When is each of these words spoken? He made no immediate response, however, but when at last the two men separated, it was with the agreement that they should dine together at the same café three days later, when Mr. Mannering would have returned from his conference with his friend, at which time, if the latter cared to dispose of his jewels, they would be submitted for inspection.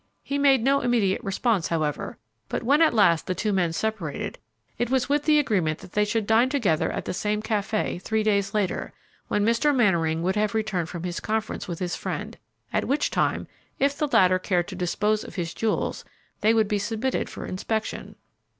He 0.23 0.39
made 0.39 0.63
no 0.63 0.81
immediate 0.81 1.23
response, 1.23 1.67
however, 1.67 2.17
but 2.49 2.63
when 2.63 2.81
at 2.81 2.91
last 2.91 3.27
the 3.27 3.35
two 3.35 3.53
men 3.53 3.71
separated, 3.71 4.39
it 4.79 4.89
was 4.89 5.07
with 5.07 5.25
the 5.25 5.37
agreement 5.37 5.77
that 5.77 5.91
they 5.91 6.05
should 6.05 6.25
dine 6.25 6.49
together 6.49 6.91
at 6.91 7.05
the 7.05 7.13
same 7.13 7.39
café 7.39 8.01
three 8.01 8.23
days 8.23 8.55
later, 8.55 8.93
when 9.27 9.45
Mr. 9.45 9.75
Mannering 9.75 10.23
would 10.23 10.35
have 10.35 10.55
returned 10.55 10.89
from 10.89 11.03
his 11.03 11.19
conference 11.19 11.67
with 11.67 11.77
his 11.77 11.95
friend, 11.95 12.39
at 12.73 12.85
which 12.87 13.11
time, 13.11 13.45
if 13.77 13.95
the 13.95 14.07
latter 14.07 14.39
cared 14.39 14.67
to 14.69 14.75
dispose 14.75 15.23
of 15.23 15.35
his 15.35 15.53
jewels, 15.53 16.03
they 16.39 16.51
would 16.51 16.67
be 16.67 16.79
submitted 16.79 17.29
for 17.29 17.45
inspection. 17.45 18.15